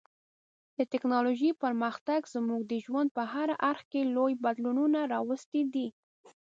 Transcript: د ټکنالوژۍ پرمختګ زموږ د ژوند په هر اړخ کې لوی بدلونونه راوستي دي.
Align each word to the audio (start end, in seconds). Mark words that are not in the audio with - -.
د 0.77 0.79
ټکنالوژۍ 0.91 1.51
پرمختګ 1.63 2.19
زموږ 2.35 2.61
د 2.71 2.73
ژوند 2.85 3.09
په 3.17 3.23
هر 3.33 3.49
اړخ 3.69 3.81
کې 3.91 4.01
لوی 4.15 4.33
بدلونونه 4.43 4.99
راوستي 5.13 5.61
دي. 5.73 5.87